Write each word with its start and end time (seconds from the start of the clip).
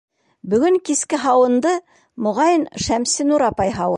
Бөгөн 0.53 0.79
киске 0.89 1.19
һауынды, 1.25 1.75
моғайын, 2.27 2.67
Шәмсинур 2.87 3.49
апай 3.53 3.75
һауыр. 3.81 3.89